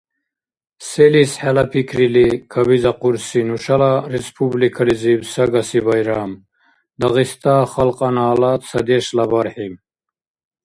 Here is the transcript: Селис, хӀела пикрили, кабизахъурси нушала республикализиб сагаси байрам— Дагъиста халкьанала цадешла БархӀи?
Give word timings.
Селис, 0.87 1.31
хӀела 1.41 1.65
пикрили, 1.71 2.27
кабизахъурси 2.51 3.41
нушала 3.47 3.91
республикализиб 4.13 5.19
сагаси 5.33 5.79
байрам— 5.87 6.31
Дагъиста 6.99 7.55
халкьанала 7.73 8.51
цадешла 8.67 9.25
БархӀи? 9.31 9.69